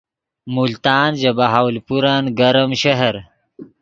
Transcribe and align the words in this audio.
ملتان 0.55 1.09
ژے 1.19 1.31
بہاولپورن 1.37 2.23
گرم 2.39 2.69
شہر 2.81 3.15